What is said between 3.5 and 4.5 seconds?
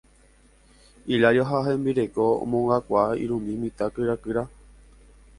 mitã kyrakyra.